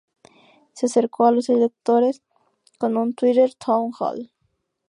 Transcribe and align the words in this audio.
Se 0.73 0.87
acercó 0.87 1.25
a 1.27 1.31
los 1.31 1.47
electores 1.49 2.23
con 2.79 2.97
un 2.97 3.13
"Twitter 3.13 3.53
Town 3.53 3.91
Hall". 3.99 4.31